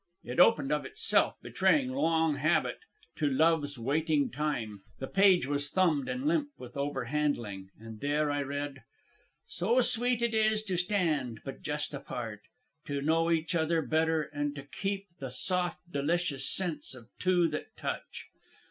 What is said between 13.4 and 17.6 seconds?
other better, and to keep The soft, delicious sense of two